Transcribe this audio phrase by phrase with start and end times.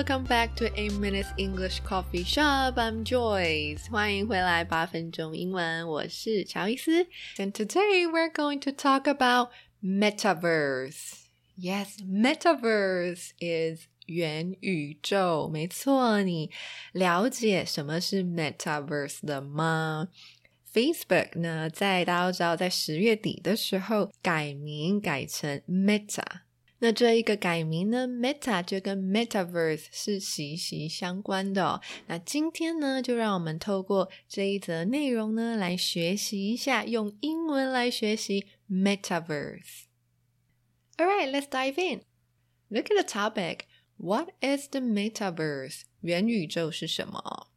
[0.00, 2.74] welcome back to A Minute English Coffee Shop.
[2.76, 3.90] I'm Joyce.
[3.90, 7.04] 欢迎回来八分钟英文，我是乔伊斯。
[7.36, 9.50] And today we're going to talk about
[9.82, 11.24] metaverse.
[11.58, 15.48] Yes, metaverse is 元宇宙。
[15.48, 16.50] 没错，你
[16.92, 20.08] 了解什么是 metaverse 的吗？
[20.72, 26.22] Facebook 呢，在大家都知道，在十月底的时候改名改成 Meta。
[26.83, 31.79] 那这一个改名呢，Meta 就跟 Metaverse 是息息相关的。
[32.07, 39.83] 那今天呢，就让我们透过这一则内容呢，来学习一下，用英文来学习 Metaverse。
[40.97, 42.01] All right, let's dive in.
[42.69, 43.65] Look at the topic.
[43.97, 45.81] What is the Metaverse?
[46.01, 47.50] 元宇宙是什么？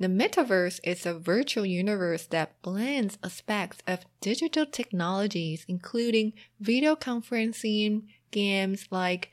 [0.00, 8.02] The metaverse is a virtual universe that blends aspects of digital technologies, including video conferencing,
[8.30, 9.30] games like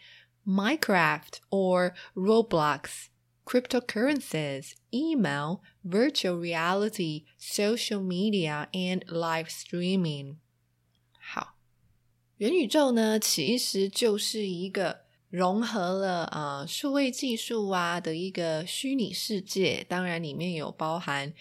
[0.47, 3.09] Minecraft or Roblox,
[3.45, 10.37] cryptocurrencies, email, virtual reality, social media, and live streaming.
[11.19, 11.57] 好，
[12.37, 21.32] 元宇宙呢，其实就是一个 融合了啊数位技术啊的一个虚拟世界，当然里面有包含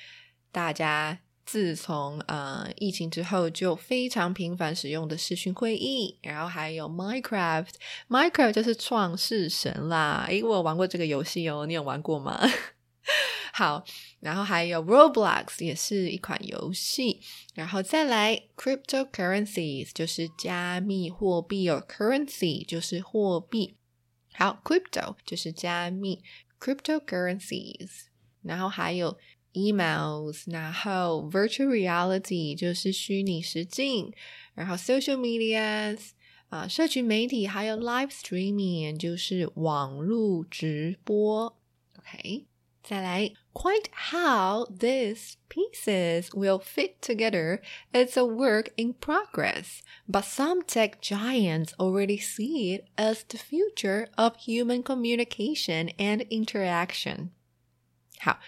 [0.51, 10.25] 大家自从呃疫情之后就非常频繁使用的视讯会议，然后还有 Minecraft，Minecraft 就是创世神啦。
[10.27, 12.37] 诶，我有玩过这个游戏哦，你有玩过吗？
[13.53, 13.85] 好，
[14.19, 17.21] 然后还有 Roblox 也是一款游戏，
[17.55, 23.76] 然后再来 cryptocurrencies 就是加密货币哦，currency 就是货币。
[24.36, 26.22] 好，crypto 就是加密，
[26.58, 28.06] cryptocurrencies，
[28.42, 29.18] 然后还有
[29.52, 34.12] emails，然后 virtual reality 就是虚拟实境，
[34.54, 36.10] 然后 social medias
[36.48, 41.58] 啊，社群媒体，还有 live streaming 就是网络直播。
[41.98, 42.46] OK，
[42.86, 43.32] 再来。
[43.54, 47.60] Quite how these pieces will fit together
[47.92, 54.08] is a work in progress, but some tech giants already see it as the future
[54.16, 57.28] of human communication and interaction.
[58.18, 58.40] 好，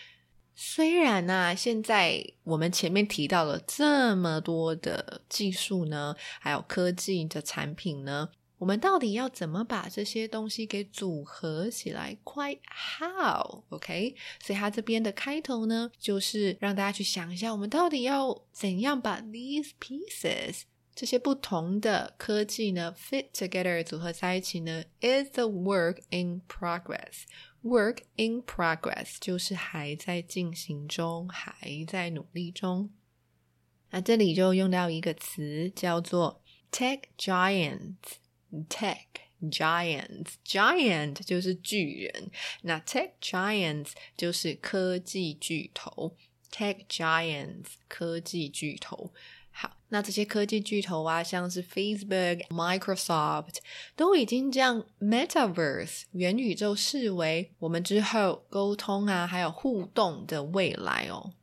[0.55, 14.16] 虽然呢，现在我们前面提到了这么多的技术呢，还有科技的产品呢， 我们到底要怎么把这些东西给组合起来？Quite how？OK？
[14.44, 27.24] 所以它这边的开头呢，就是让大家去想一下，我们到底要怎样把 these pieces 这些不同的科技呢 fit together 组合在一起呢？Is a work in progress。
[27.64, 32.90] Work in progress 就是还在进行中，还在努力中。
[33.92, 36.42] 那这里就用到一个词叫做
[36.72, 38.20] tech giants。
[38.69, 39.07] Tech
[39.43, 42.31] giants, giant 就是巨人，
[42.63, 46.17] 那 tech giants 就是科技巨头。
[46.53, 49.13] Tech giants 科技巨头，
[49.51, 53.57] 好，那这些科技巨头啊，像是 Facebook、Microsoft，
[53.97, 61.35] 都已经将 Metaverse 元宇宙视为我们之后沟通啊，还有互动的未来哦。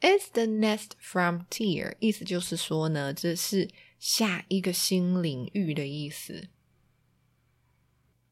[0.00, 3.68] It's the next frontier，意思就是说呢，这是。
[4.07, 6.49] 下一个新领域的意思。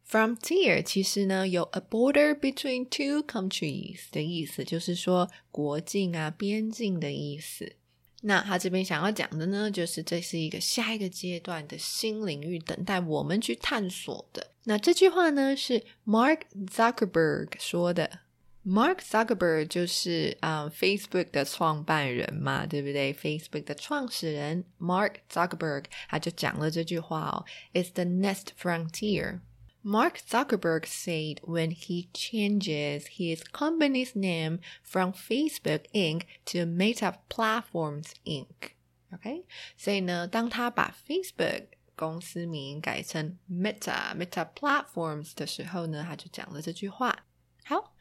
[0.07, 7.77] Frontier 其实呢有 a border between two countries 的意思，就是说国境啊、边境的意思。
[8.21, 14.51] 那他这边想要讲的呢，就是这是一个下一个阶段的新领域，等待我们去探索的。
[14.65, 18.19] 那这句话呢是 Mark Zuckerberg 说的。
[18.64, 23.14] Mark Zuckerberg 就是啊、Facebook 的创办人嘛，对不对？
[23.14, 29.40] Facebook 的创始人 Mark Zuckerberg 他就讲了这句话哦，It's the next frontier。
[29.82, 36.22] Mark Zuckerberg said when he changes his company's name from Facebook Inc.
[36.46, 38.72] to Meta Platforms Inc.
[39.14, 39.44] OK，
[39.78, 47.24] 所以呢，当他把 Facebook 公司名改成 Meta Meta Platforms 的时候呢，他就讲了这句话。
[47.64, 47.91] 好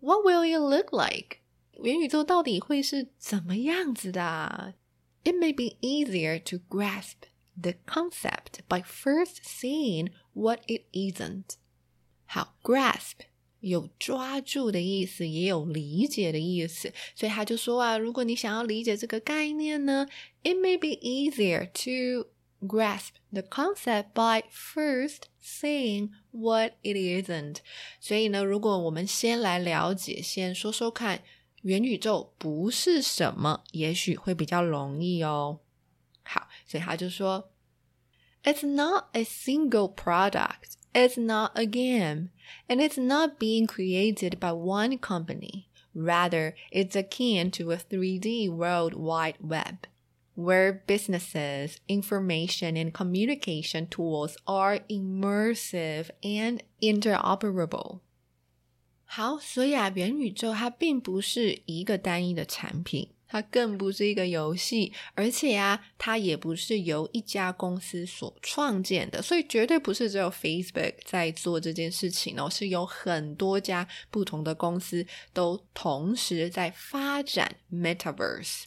[0.00, 1.38] ，What will it look like？
[1.82, 4.74] 元宇宙到底会是怎么样子的？
[5.24, 7.28] It may be easier to grasp
[7.60, 11.54] the concept by first seeing what it isn't。
[12.26, 13.26] 好，grasp
[13.60, 20.08] 有抓住的意思，也有理解的意思，所以他就说啊，如果你想要理解这个概念呢，
[20.42, 22.28] it may be easier to
[22.66, 27.56] grasp the concept by first seeing what it isn't。
[28.00, 31.22] 所以呢，如果我们先来了解，先说说看。
[31.62, 35.60] 元宇宙不是什么，也许会比较容易哦。
[36.24, 37.52] 好，所以他就说，
[38.42, 42.30] It's not a single product, it's not a game,
[42.66, 45.66] and it's not being created by one company.
[45.94, 49.84] Rather, it's akin to a 3D World Wide Web,
[50.36, 58.00] where businesses, information, and communication tools are immersive and interoperable.
[59.04, 78.62] 好，所以啊，元宇宙它并不是一个单一的产品，它更不是一个游戏，而且啊，它也不是由一家公司所创建的，所以绝对不是只有 Facebook 在做这件事情哦，是有很多家不同的公司都同时在发展 Metaverse。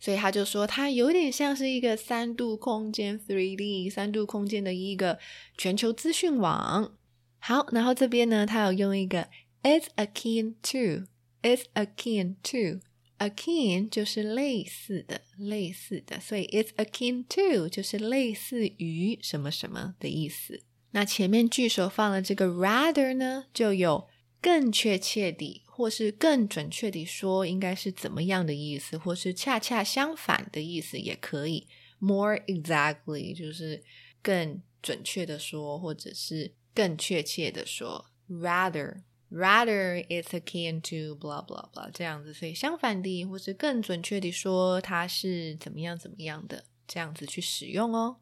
[0.00, 5.18] 所以他就说，它有点像是一个三度空间 （3D） 三度空间的一个
[5.56, 6.96] 全球资讯网。
[7.38, 9.28] 好，然后这边呢，它有用一个。
[9.62, 11.06] It's akin to,
[11.42, 12.80] it's akin to,
[13.18, 20.62] akin 就是类似的，类似的，所以 it's akin to 就是类似于什么什么的意思。
[20.92, 24.08] 那前面句首放了这个 rather 呢，就有
[24.40, 31.66] 更确切地，或是更准确地说应该是怎么样的意思，或是恰恰相反的意思也可以。
[31.98, 33.82] More exactly 就是
[34.22, 39.02] 更准确的说，或者是更确切的说，rather。
[39.32, 48.16] Rather, it's akin to blah blah blah 这样子，所以相反的，或是更准确的说，它是怎么样怎么样的这样子去使用哦。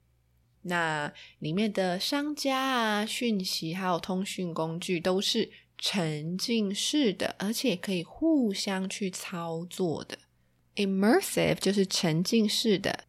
[0.60, 10.18] 那里面的商家啊、讯息还有通讯工具都是沉浸式的，而且可以互相去操作的。
[10.74, 13.04] Immersive 就是沉浸式的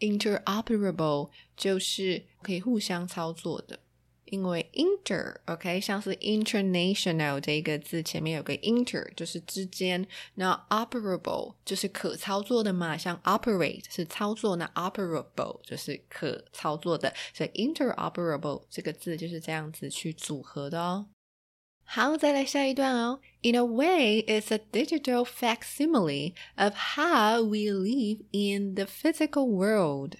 [0.00, 3.80] ，Interoperable 就是可以互相操作的。
[4.26, 10.06] 因为 inter，OK，像是 international 这一个字前面有个 inter，就是之间。
[10.34, 21.06] 那 operable 就是可操作的嘛，像 operate 是操作，那 operable 就是可操作的，所以 interoperable 这个字就是这样子去组合的哦。
[21.89, 23.21] 好，再来下一段哦。
[23.41, 30.15] In a way, it's a digital facsimile of how we live in the physical world。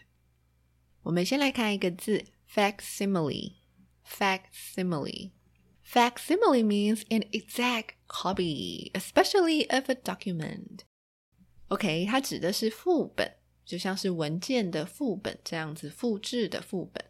[1.03, 5.31] 我们先来看一个字，facsimile。facsimile.
[5.83, 10.81] Facsimile means an exact copy, especially of a document.
[11.67, 17.03] OK，它指的是副本，就像是文件的副本这样子复制的副本。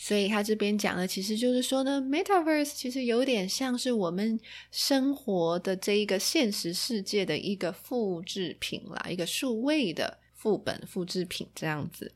[0.00, 4.38] 所以他这边讲的其实就是说呢，Metaverse 其实有点像是我们
[4.70, 12.12] 生活的这一个现实世界的一个复制品啦，一个数位的副本复制品这样子。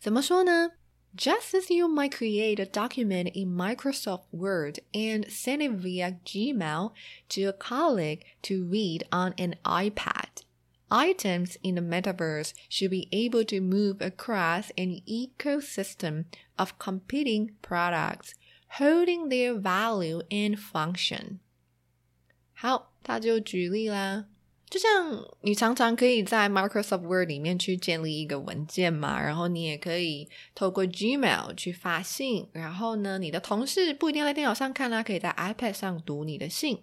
[0.00, 0.72] 怎么说呢？
[1.16, 6.92] Just as you might create a document in Microsoft Word and send it via Gmail
[7.30, 10.44] to a colleague to read on an iPad,
[10.90, 16.26] items in the metaverse should be able to move across an ecosystem
[16.56, 18.34] of competing products,
[18.78, 21.38] holding their value and function.
[22.54, 24.26] 好，他就举例啦。
[24.68, 36.82] 就像你常常可以在 Microsoft Word 里面去建立一个文件嘛，然后你也可以透过 Gmail 去发信，然后呢，你的同事不一定要在电脑上看啦，可以在 iPad 上读你的信。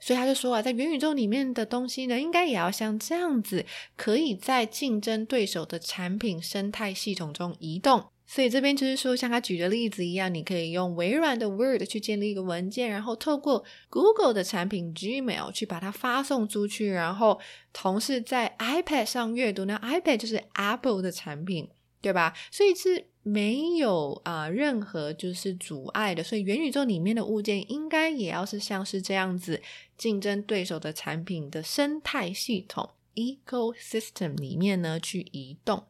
[0.00, 3.64] 所以他就说啊，在元宇宙里面的东西呢，应该也要像这样子，
[3.96, 8.04] 可以在竞争对手的产品生态系统中移动。
[8.30, 17.40] 所以这边就是说，像他举的例子一样，你可以用微软的 Word 去建立一个文件，然后透过 Google 的产品 Gmail 去把它发送出去，然后
[17.72, 19.64] 同时在 iPad 上阅读。
[19.64, 21.70] 那 iPad 就是 Apple 的产品，
[22.02, 22.34] 对吧？
[22.50, 26.22] 所以是没有啊任何就是阻碍的。
[26.22, 29.62] 所以元宇宙里面的物件应该也要是像是这样子，
[29.96, 35.84] 竞争对手的产品的生态系统 ecosystem 里面呢去移动。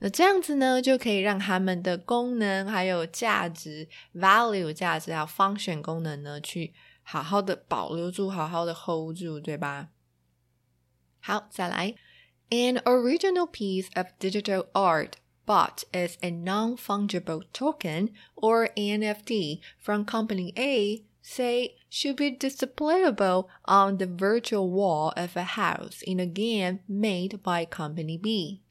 [0.00, 9.88] 那这样子呢，就可以让他们的功能还有价值 （value） 价值还有 function 功能呢，去好好的保留住，好好的 hold 住，对吧？
[11.20, 11.94] 好，再来
[12.50, 15.12] ，an original piece of digital art
[15.45, 23.97] bought as a non-fungible token or NFT from company A say should be displayable on
[23.97, 28.61] the virtual wall of a house in a game made by company B.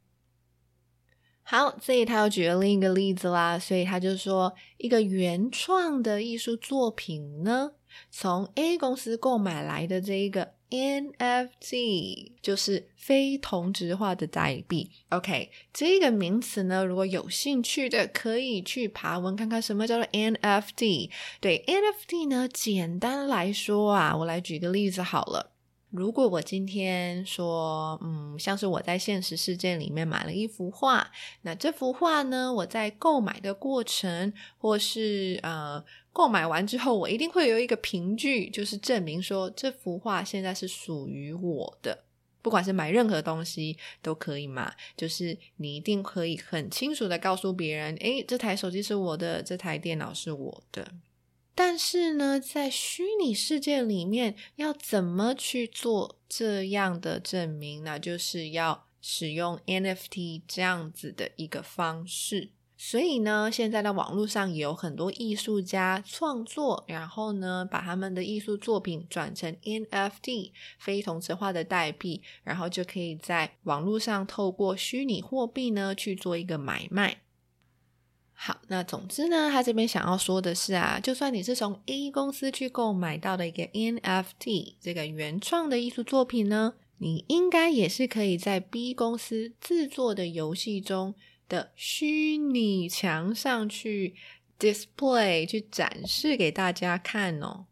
[1.42, 7.72] 好，这里他又举了另一个例子啦，所以他就说，一个原创的艺术作品呢，
[8.11, 14.89] 从 A 公司购买来的这一个 NFT 就是非同质化的代币。
[15.09, 21.11] OK，这个名词呢，如果有兴趣的，可以去爬文看看什么叫做 NFT。
[21.39, 25.51] 对，NFT 呢，简单来说啊，我来举个例子好了。
[25.91, 31.11] 如果我今天说，嗯，像是我在现实世界里面买了一幅画，
[31.43, 35.85] 那这幅画呢，我在购买的过程，或是呃。
[36.13, 42.05] 购买完之后，我一定会有一个凭据，就是证明说这幅画现在是属于我的。
[42.41, 50.93] 不管是买任何东西都可以嘛，就是你一定可以很清楚的告诉别人，诶，这台手机是我的，这台电脑是我的。
[51.55, 57.83] 但是呢，在虚拟世界里面，要怎么去做这样的证明？
[57.83, 62.51] 那就是要使用 NFT 这样子的一个方式。
[62.85, 77.21] 所以呢，现在的网络上也有很多艺术家创作，然后呢，把他们的艺术作品转成 NFT 非同质化的代币，然后就可以在网络上透过虚拟货币呢去做一个买卖。
[78.33, 91.15] 好，那总之呢，他这边想要说的是啊，就算你是从 A 公司去购买到的一个 NFT 这个原创的艺术作品呢，你应该也是可以在 B 公司制作的游戏中。
[91.47, 94.15] 的虚拟墙上去
[94.59, 97.67] display 去展示给大家看哦。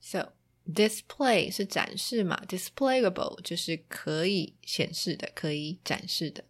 [0.00, 0.32] So
[0.66, 6.44] display 是展示嘛，displayable 就是可以显示的，可以展示的。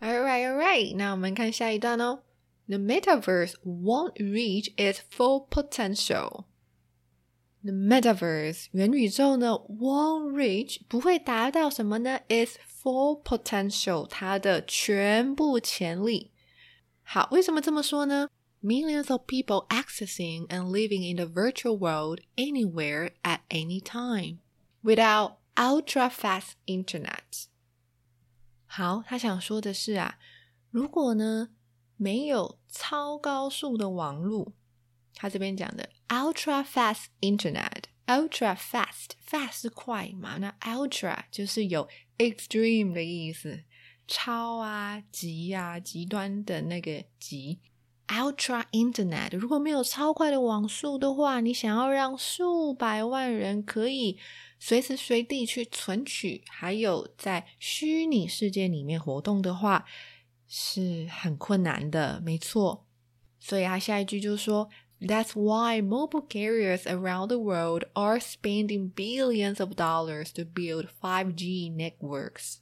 [0.00, 2.22] All right, all right，那我们看下一段哦。
[2.68, 6.46] The metaverse won't reach its full potential.
[7.65, 12.21] The metaverse 元宇宙呢，won't reach 不会达到什么呢？
[12.27, 16.31] Its full potential 它的全部潜力。
[17.03, 18.29] 好，为什么这么说呢？
[18.63, 24.39] Millions of people accessing and living in the virtual world anywhere at any time
[24.83, 27.45] without ultra fast internet。
[28.65, 30.17] 好，他想说的是啊，
[30.69, 31.49] 如果呢
[31.97, 34.53] 没有超高速的网络。
[35.13, 40.38] 他这边讲的 ultra fast internet，ultra fast，fast 是快嘛？
[40.38, 43.64] 那 ultra 就是有 extreme 的意思，
[44.06, 47.58] 超啊、极啊、极端的那个极。
[48.08, 54.16] ultra internet 如果没有超快的网速的话，你想要让数百万人可以
[54.60, 59.84] 随时随地去存取，还有在虚拟世界里面活动的话，
[60.46, 62.86] 是很困难的，没错。
[63.40, 64.70] 所以他下一句就说。
[64.99, 72.57] That's why mobile carriers around the world are spending billions of dollars to build 5G networks.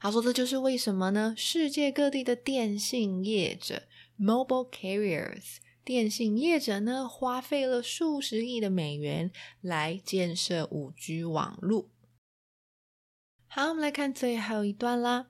[0.00, 1.34] 他说：“这就是为什么呢？
[1.36, 3.82] 世界各地的电信业者
[4.18, 11.90] （mobile carriers） 电信业者呢，花费了数十亿的美元来建设五 G 网络。”
[13.46, 15.26] 好，我们来看最后一段啦。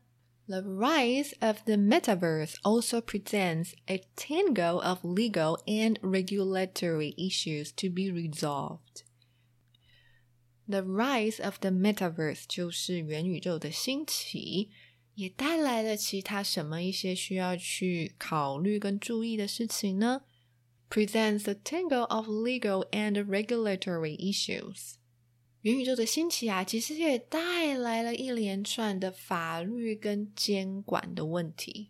[0.46, 7.88] The rise of the metaverse also presents a tangle of legal and regulatory issues to
[7.88, 9.04] be resolved.
[10.68, 14.70] The rise of the metaverse 就是元宇宙的兴起，
[15.14, 20.22] 也带来了其他什么一些需要去考虑跟注意的事情呢？
[20.88, 24.94] Presents a tangle of legal and regulatory issues.
[25.65, 31.89] 元宇宙的兴起啊，其实也带来了一连串的法律跟监管的问题。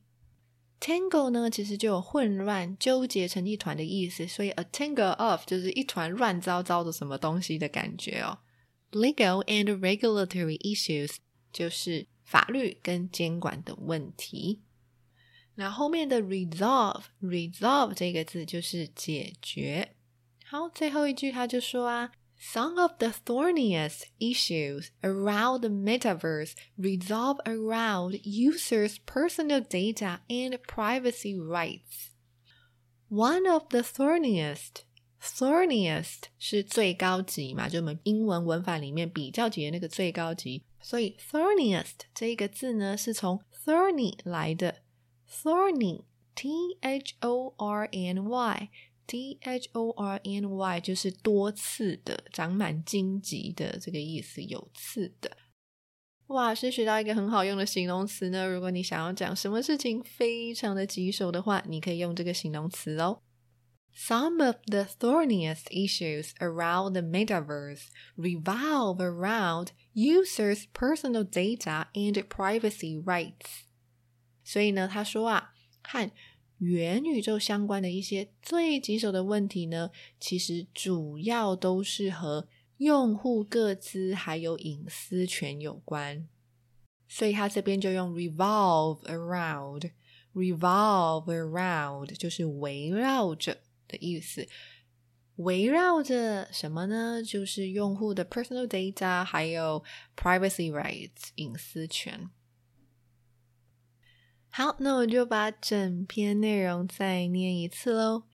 [0.79, 8.39] Tangle 呢，其实就有混乱、纠结成一团的意思，所以 a tangle of 就是一团乱糟糟的什么东西的感觉哦。
[8.91, 11.17] Legal and regulatory issues
[11.51, 14.61] 就是法律跟监管的问题。
[15.55, 19.97] 那后面的 resolve，resolve 这个字就是解决。
[20.45, 22.13] 好，最后一句他就说啊。
[22.44, 32.10] Some of the thorniest issues around the metaverse revolve around users' personal data and privacy rights.
[33.10, 34.84] One of the thorniest
[35.20, 44.82] thorniest 是最高级嘛，就我们英文文法里面比较级的那个最高级，所以 thorniest 这一个字呢是从 thorny 来的，
[45.30, 48.24] thorny，t h o r n
[49.07, 55.37] D H O R N Y 就是多刺的，长满荆棘的这个意思，有刺的。
[56.27, 58.47] 哇，是学到一个很好用的形容词呢。
[58.47, 63.21] 如果你想要讲什么事情非常的棘手的话，你可以用这个形容词哦。
[63.95, 67.83] Some of the thorniest issues around the metaverse
[68.17, 73.65] revolve around users' personal data and privacy rights。
[74.43, 76.11] 所以呢，他说啊，看
[76.59, 82.47] 元宇宙相关的一些最棘手的问题呢，其实主要都是和
[82.77, 86.27] 用户个资还有隐私权有关，
[87.07, 93.57] 所以他这边就用 revolve around，revolve around 就是围绕着
[93.87, 94.47] 的意思。
[95.37, 97.21] 围绕着什么呢？
[97.21, 99.83] 就是用户的 personal data 还有
[100.15, 102.29] privacy rights 隐私权。
[104.54, 108.24] 好，那我就把整篇内容再念一次喽。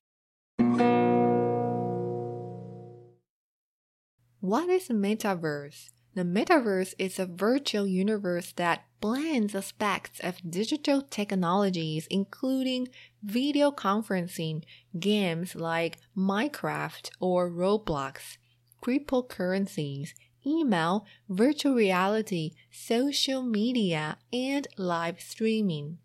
[4.39, 5.89] What is a metaverse?
[6.15, 12.87] The metaverse is a virtual universe that blends aspects of digital technologies, including
[13.21, 14.63] video conferencing,
[14.99, 18.37] games like Minecraft or Roblox,
[18.81, 25.99] cryptocurrencies, email, virtual reality, social media, and live streaming.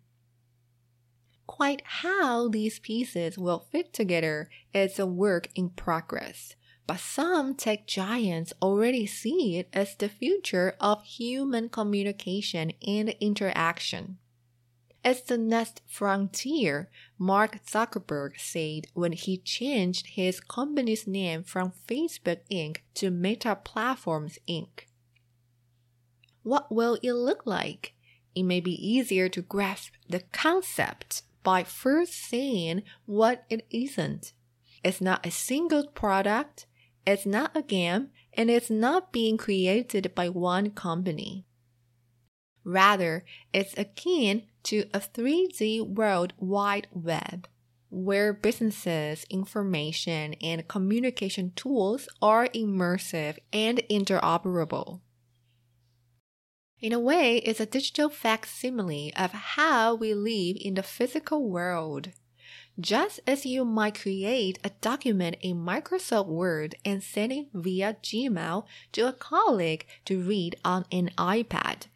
[1.48, 6.54] Quite how these pieces will fit together is a work in progress
[6.88, 14.16] but some tech giants already see it as the future of human communication and interaction.
[15.04, 22.38] It's the next frontier, Mark Zuckerberg said when he changed his company's name from Facebook
[22.50, 22.78] Inc.
[22.94, 24.86] to Meta Platforms Inc.
[26.42, 27.92] What will it look like?
[28.34, 34.32] It may be easier to grasp the concept by first saying what it isn't.
[34.84, 36.66] It's not a single product,
[37.06, 41.44] it's not a game and it's not being created by one company.
[42.64, 47.48] Rather, it's akin to a 3D World Wide Web,
[47.88, 55.00] where businesses, information, and communication tools are immersive and interoperable.
[56.80, 62.10] In a way, it's a digital facsimile of how we live in the physical world.
[62.78, 68.64] Just as you might create a document in Microsoft Word and send it via Gmail
[68.92, 71.86] to a colleague to read on an iPad.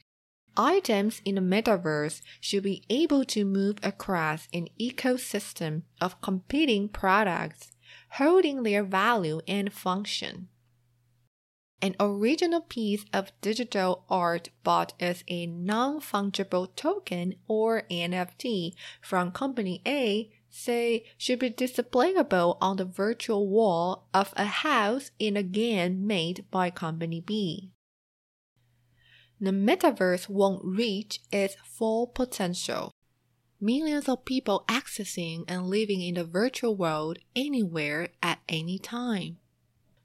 [0.56, 7.70] Items in the metaverse should be able to move across an ecosystem of competing products,
[8.10, 10.48] holding their value and function.
[11.82, 19.32] An original piece of digital art bought as a non fungible token or NFT from
[19.32, 25.42] company A say should be displayable on the virtual wall of a house in a
[25.42, 27.72] game made by Company B.
[29.40, 32.92] The metaverse won't reach its full potential.
[33.60, 39.38] Millions of people accessing and living in the virtual world anywhere at any time.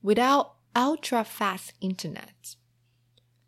[0.02, 2.56] Without ultra fast internet.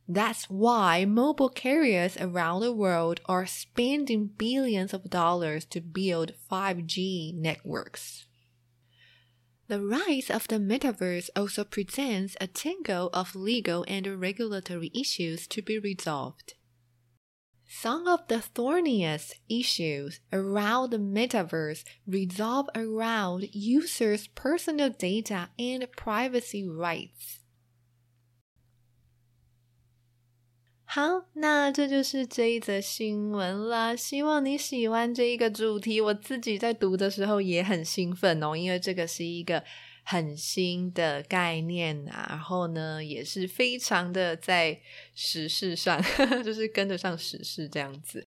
[0.08, 7.36] That's why mobile carriers around the world are spending billions of dollars to build 5G
[7.36, 8.26] networks.
[9.68, 15.62] The rise of the metaverse also presents a tangle of legal and regulatory issues to
[15.62, 16.56] be resolved.
[17.69, 26.65] Some of the thorniest issues around the metaverse revolve around users' personal data and privacy
[26.65, 27.41] rights.
[30.87, 33.97] 好，那这就是这一则新闻啦。
[33.97, 36.01] 希望你喜欢这一个主题。
[36.01, 39.65] 我自己在读的时候也很兴奋哦，因为这个是一个
[40.10, 42.26] 很新的概念啊。
[42.30, 44.80] 然后呢，也是非常的在
[45.16, 46.02] 时事上，
[46.44, 48.26] 就是跟得上时事这样子。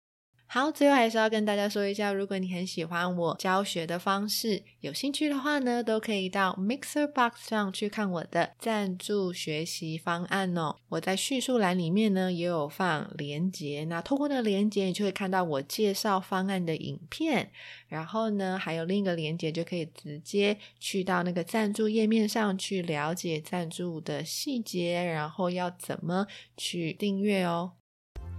[0.52, 10.74] 好，最后还是要跟大家说一下，如果你很喜欢我教学的方式，有兴趣的话呢，都可以到 Mixer Box 上去看我的赞助学习方案哦。
[10.88, 17.52] 我在叙述栏里面呢也有放连接，那透过那个连接，你就会看到我介绍方案的影片。
[17.86, 27.74] 然后呢，还有另一个连接，就可以直接去到那个赞助页面上去了解赞助的细节，然后要怎么去订阅哦。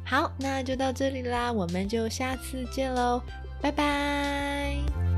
[0.03, 3.21] 好，那就到这里啦，我们就下次见喽，
[3.61, 5.10] 拜拜。